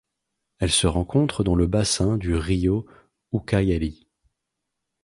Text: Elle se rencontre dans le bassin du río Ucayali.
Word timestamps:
Elle 0.57 0.71
se 0.71 0.87
rencontre 0.87 1.43
dans 1.43 1.53
le 1.53 1.67
bassin 1.67 2.17
du 2.17 2.33
río 2.33 2.87
Ucayali. 3.33 4.07